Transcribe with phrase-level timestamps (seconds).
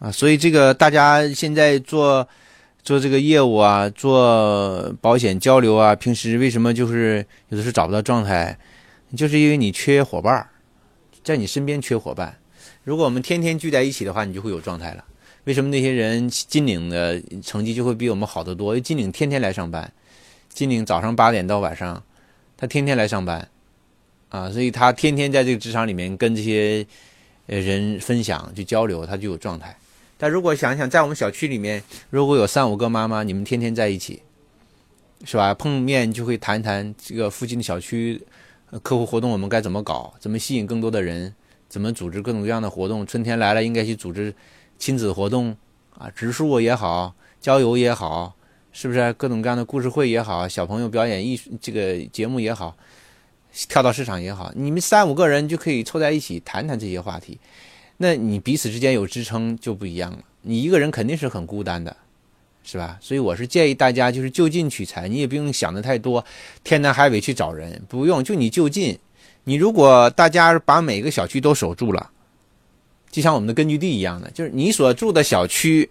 [0.00, 2.26] 啊，所以这个大家现在做
[2.82, 8.58] 做这个业务啊，做保险交流啊，平时为什么就是有的时候找不到状态，
[9.14, 10.48] 就是因为你缺伙伴儿，
[11.22, 12.34] 在你身边缺伙伴。
[12.82, 15.04] 如果我们天天聚在一起的话，你就会有状态了。
[15.44, 18.72] 为什么那些人金领的成绩就会比我们好得多？
[18.72, 19.92] 因为金领天天来上班，
[20.48, 22.02] 金领早上八点到晚上，
[22.56, 23.46] 他天天来上班，
[24.30, 26.86] 啊，所以他天天在这个职场里面跟这些
[27.48, 29.76] 呃人分享、去交流，他就有状态。
[30.22, 34.20] 但如果想想，在我们小区里面，如果有三五个妈妈，你们天天在一起，
[35.24, 35.54] 是吧？
[35.54, 38.22] 碰面就会谈谈这个附近的小区
[38.82, 40.12] 客户活动，我们该怎么搞？
[40.20, 41.34] 怎么吸引更多的人？
[41.70, 43.06] 怎么组织各种各样的活动？
[43.06, 44.34] 春天来了，应该去组织
[44.78, 45.56] 亲子活动
[45.96, 48.36] 啊，植树也好，郊游也好，
[48.72, 49.10] 是不是？
[49.14, 52.76] 各种各样的故事会也好，小朋友表演艺术这个节目也好，
[53.70, 57.40] 跳蚤市场也好，你们三五个人就可以凑在一起谈谈这些话题。
[58.02, 60.20] 那你彼此之间有支撑就不一样了。
[60.40, 61.94] 你一个人肯定是很孤单的，
[62.64, 62.96] 是吧？
[62.98, 66.24] 所以我是建议大家就是就近取材，你也不用想的太多，
[66.64, 68.98] 天南海北去找人，不用，就你就近。
[69.44, 72.10] 你如果大家把每个小区都守住了，
[73.10, 75.90] 就像我们的根据地一样的，就是你所住的小区，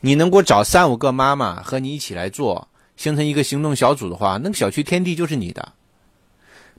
[0.00, 5.74] 你能够找三五个妈妈和你一起来做，形成一个行动小组的话，那个小区天地就是你的。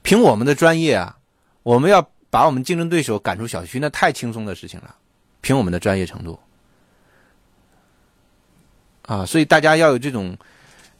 [0.01, 1.17] 凭我们的专业啊，
[1.61, 2.09] 我们要。
[2.29, 4.95] 把我们竞争对手赶出小区，那太轻松的事情了。
[5.41, 6.37] 凭我们的专业程度，
[9.03, 10.37] 啊，所以大家要有这种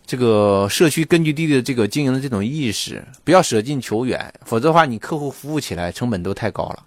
[0.06, 6.86] 这个社区根据地的这个经营的这种意识，不要舍近求远，否则的话，你客户服务起来成本都太高了。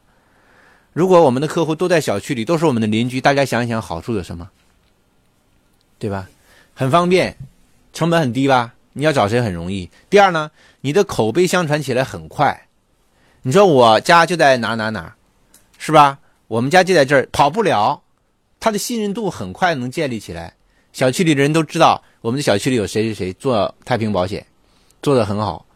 [0.94, 4.50] 如果我们的客户都在小区里，都是我们的邻居，大家想一想，好处有什么？
[5.98, 6.28] 对吧？
[6.74, 7.36] 很方便，
[7.92, 8.74] 成本很低吧？
[8.94, 9.90] 你要找谁很容易。
[10.10, 12.66] 第二呢，你的口碑相传起来很快。
[13.44, 15.12] 你说我家就在哪哪哪，
[15.76, 16.16] 是吧？
[16.46, 18.00] 我们家就在这儿，跑不了。
[18.60, 20.54] 他的信任度很快能建立起来，
[20.92, 24.46] 小区里的人都知道我们的小区里有谁谁谁做太平保险，
[25.02, 25.67] 做得很好，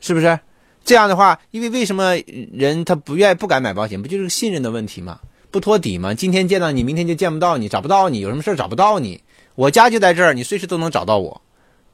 [0.00, 0.38] 是不是？
[0.84, 2.14] 这样的话，因为为什么
[2.52, 5.18] 人他不愿意不敢买保险，不就是信任的问题吗？
[5.50, 6.14] 不托底吗？
[6.14, 9.20] 今天见到你，明天就见不到你，找不到你，有什么事找不到你。
[9.56, 11.42] 我家就在这儿，你随时都能找到我，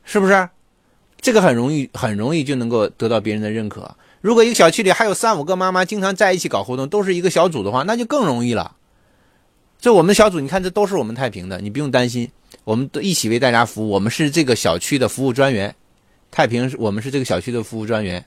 [0.04, 0.48] 是不是？
[1.20, 3.90] 这个很容易，很容易就能够得到别人的认可。
[4.20, 8.74] 如果一个小区里还有三五个妈妈经常在一起搞活动，都是一个小组的话，那就更容易了。
[9.80, 12.28] 这我们小组，你看这都是我们太平的，你不用担心，
[12.64, 13.90] 我们都一起为大家服务。
[13.90, 15.72] 我们是这个小区的服务专员，
[16.32, 18.24] 太平我们是这个小区的服务专员，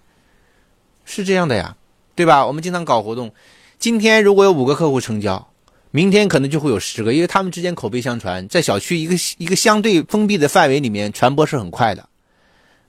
[1.03, 1.75] 是这样的呀，
[2.15, 2.47] 对吧？
[2.47, 3.33] 我们经常搞活动，
[3.77, 5.45] 今天如果有五个客户成交，
[5.91, 12.07] 明天可能就会有十个，因为他们之间口碑相传，在小区一个一个相对封闭的范围里面传播是很快的，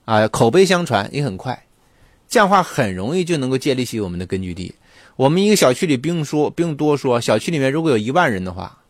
[0.05, 1.67] 啊，口碑相传也很快。
[2.32, 4.75] 这样话很容易就能够建立起我们的根据地。
[5.16, 8.82] 我们一个小区里不用说，不用多说，小区里面如果有一万人的话，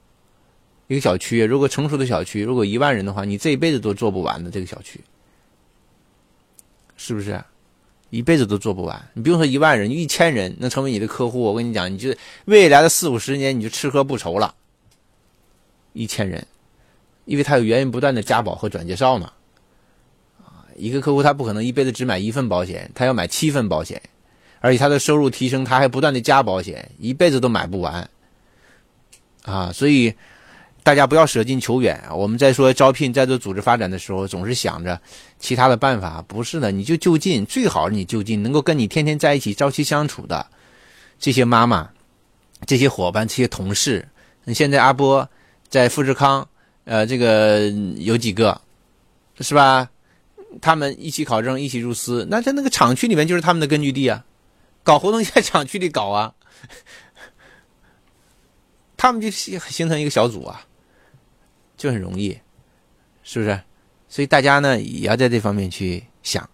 [0.86, 5.00] 一个小区如果成熟的小区，如果一万人的话，你这一辈子都做不完的这个小区，
[6.96, 7.42] 是不是？
[8.10, 9.10] 一辈子都做不完。
[9.12, 12.14] 你不用说一万人，一千人能成为你的客户，我跟你讲，你就
[12.44, 14.54] 未来的四五十年你就吃喝不愁了。
[15.94, 16.46] 一千人，
[17.24, 19.32] 因为他有源源不断的加保和转介绍嘛。
[20.82, 24.02] 一个客户他不可能一辈子只买一份保险，他要买七份保险，
[24.58, 28.10] 而且他的收入提升，他还不断的加保险，一辈子都买不完
[29.44, 29.70] 啊！
[29.72, 30.12] 所以
[30.82, 32.02] 大家不要舍近求远！
[32.12, 35.00] 我们在说招聘、在做组织发展的时候，总是想着
[35.38, 40.44] 其他的办法，不是的，你就就近，最好你就近，能够跟你天天在一起、朝夕相处的
[41.20, 41.88] 这些妈妈、
[42.66, 44.08] 这些伙伴、这些同事。
[44.42, 45.30] 你现在阿波
[45.68, 46.48] 在富士康，
[46.86, 48.60] 呃，这个有几个，
[49.38, 49.88] 是吧？
[50.60, 54.24] 他们一起考证，一起入司，那在那个厂区里面就是他们的根据地啊，
[54.82, 56.34] 搞活动在厂区里搞啊，
[58.96, 60.66] 他们就形形成一个小组啊，
[61.76, 62.38] 就很容易，
[63.22, 63.60] 是不是？
[64.08, 66.48] 所以大家呢也要在这方面去想。